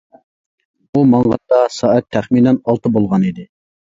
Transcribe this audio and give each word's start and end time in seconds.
ئۇ 0.93 1.01
ماڭغاندا 1.09 1.59
سائەت 1.75 2.09
تەخمىنەن 2.17 2.57
ئالتە 2.71 2.93
بولغان 2.97 3.29
ئىدى. 3.29 3.49